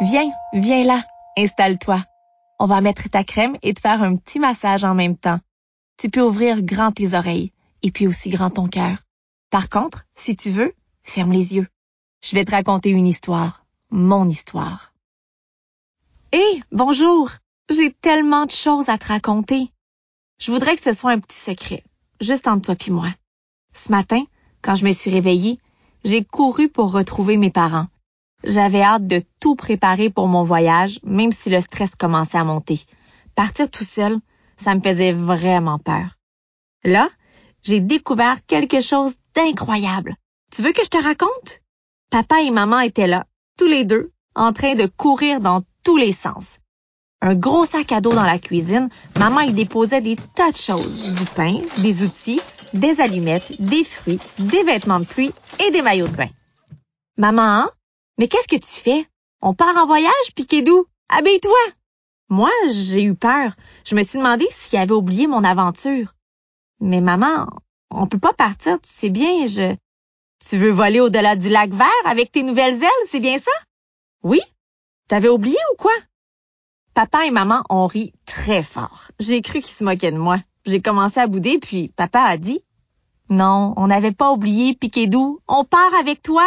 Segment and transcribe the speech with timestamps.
[0.00, 1.04] Viens, viens là,
[1.36, 2.04] installe-toi.
[2.60, 5.40] On va mettre ta crème et te faire un petit massage en même temps.
[5.96, 8.98] Tu peux ouvrir grand tes oreilles et puis aussi grand ton cœur.
[9.50, 10.72] Par contre, si tu veux,
[11.02, 11.66] ferme les yeux.
[12.22, 14.92] Je vais te raconter une histoire, mon histoire.
[16.30, 17.30] Hé, bonjour!
[17.68, 19.72] J'ai tellement de choses à te raconter.
[20.38, 21.82] Je voudrais que ce soit un petit secret,
[22.20, 23.08] juste entre toi et moi.
[23.74, 24.24] Ce matin,
[24.62, 25.58] quand je me suis réveillée,
[26.04, 27.88] j'ai couru pour retrouver mes parents.
[28.44, 32.80] J'avais hâte de tout préparer pour mon voyage, même si le stress commençait à monter.
[33.34, 34.18] Partir tout seul,
[34.56, 36.16] ça me faisait vraiment peur.
[36.84, 37.08] Là,
[37.62, 40.14] j'ai découvert quelque chose d'incroyable.
[40.54, 41.60] Tu veux que je te raconte?
[42.10, 43.26] Papa et maman étaient là,
[43.58, 46.58] tous les deux, en train de courir dans tous les sens.
[47.20, 51.12] Un gros sac à dos dans la cuisine, maman y déposait des tas de choses,
[51.12, 52.40] du pain, des outils,
[52.72, 55.32] des allumettes, des fruits, des vêtements de pluie
[55.66, 56.30] et des maillots de bain.
[57.16, 57.70] Maman, hein?
[58.18, 59.06] Mais qu'est-ce que tu fais?
[59.40, 60.86] On part en voyage, Piquedou?
[61.08, 61.56] Habille-toi!
[62.28, 63.52] Moi, j'ai eu peur.
[63.84, 66.14] Je me suis demandé s'il avait oublié mon aventure.
[66.80, 67.46] Mais maman,
[67.90, 69.74] on peut pas partir, tu sais bien, je...
[70.46, 73.50] Tu veux voler au-delà du lac vert avec tes nouvelles ailes, c'est bien ça?
[74.22, 74.40] Oui?
[75.08, 75.92] T'avais oublié ou quoi?
[76.94, 79.08] Papa et maman ont ri très fort.
[79.18, 80.38] J'ai cru qu'ils se moquaient de moi.
[80.66, 82.60] J'ai commencé à bouder, puis papa a dit,
[83.30, 86.44] non, on n'avait pas oublié, Piquedou, on part avec toi.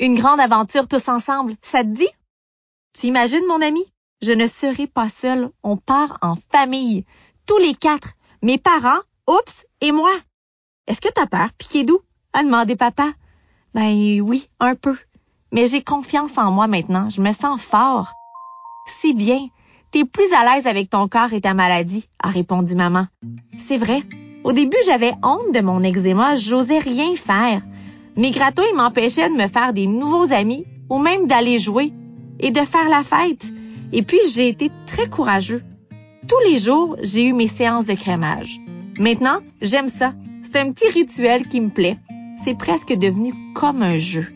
[0.00, 2.08] Une grande aventure tous ensemble, ça te dit?
[2.96, 3.84] Tu imagines, mon ami?
[4.22, 7.04] Je ne serai pas seule, on part en famille.
[7.46, 10.12] Tous les quatre, mes parents, Oups, et moi?
[10.86, 12.00] Est-ce que t'as peur, Piquedou?
[12.32, 13.12] a demandé papa.
[13.74, 14.96] Ben oui, un peu.
[15.52, 18.12] Mais j'ai confiance en moi maintenant, je me sens fort.
[19.00, 19.48] C'est bien,
[19.90, 23.06] t'es plus à l'aise avec ton corps et ta maladie, a répondu maman.
[23.58, 24.02] C'est vrai.
[24.44, 27.62] Au début, j'avais honte de mon eczéma, j'osais rien faire.
[28.18, 31.92] Mes gratouilles m'empêchaient de me faire des nouveaux amis ou même d'aller jouer
[32.40, 33.46] et de faire la fête.
[33.92, 35.62] Et puis, j'ai été très courageux.
[36.26, 38.58] Tous les jours, j'ai eu mes séances de crémage.
[38.98, 40.14] Maintenant, j'aime ça.
[40.42, 41.96] C'est un petit rituel qui me plaît.
[42.44, 44.26] C'est presque devenu comme un jeu.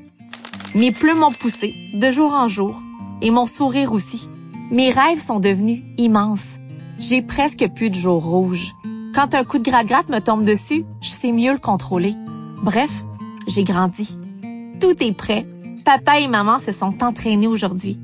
[0.77, 2.81] Mes plumes ont poussé de jour en jour
[3.21, 4.29] et mon sourire aussi.
[4.71, 6.57] Mes rêves sont devenus immenses.
[6.99, 8.75] J'ai presque plus de jours rouges.
[9.13, 12.15] Quand un coup de gratte-gratte me tombe dessus, je sais mieux le contrôler.
[12.63, 13.02] Bref,
[13.47, 14.19] j'ai grandi.
[14.81, 15.47] Tout est prêt.
[15.85, 17.99] Papa et maman se sont entraînés aujourd'hui.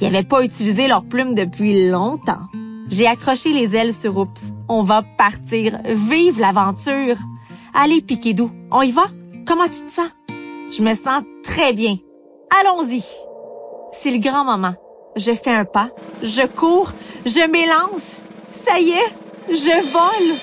[0.00, 2.48] Ils n'avaient pas utilisé leurs plumes depuis longtemps.
[2.88, 4.52] J'ai accroché les ailes sur Oups.
[4.68, 5.78] On va partir.
[5.84, 7.16] Vive l'aventure.
[7.72, 9.06] Allez, Piquedou, on y va?
[9.46, 10.10] Comment tu te sens?
[10.76, 11.96] Je me sens très bien.
[12.60, 13.02] Allons-y.
[13.92, 14.74] C'est le grand moment.
[15.16, 15.90] Je fais un pas,
[16.22, 16.92] je cours,
[17.24, 18.20] je m'élance.
[18.66, 19.14] Ça y est,
[19.48, 20.38] je vole.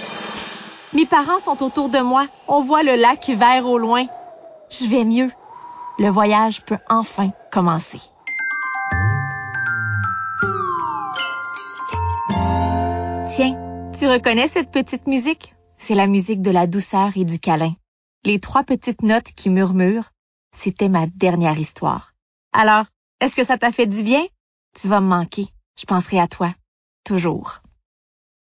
[0.94, 2.28] Mes parents sont autour de moi.
[2.48, 4.06] On voit le lac vert au loin.
[4.72, 5.30] Je vais mieux.
[6.00, 8.00] Le voyage peut enfin commencer.
[13.36, 15.54] Tiens, tu reconnais cette petite musique?
[15.78, 17.74] C'est la musique de la douceur et du câlin.
[18.24, 20.12] Les trois petites notes qui murmurent,
[20.56, 22.14] c'était ma dernière histoire.
[22.54, 22.86] Alors,
[23.20, 24.26] est-ce que ça t'a fait du bien?
[24.80, 25.48] Tu vas me manquer.
[25.78, 26.54] Je penserai à toi.
[27.04, 27.61] Toujours.